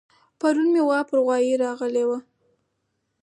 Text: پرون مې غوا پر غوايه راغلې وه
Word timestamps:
پرون 0.39 0.67
مې 0.73 0.81
غوا 0.87 0.99
پر 1.09 1.17
غوايه 1.25 1.55
راغلې 1.65 2.03
وه 2.09 2.19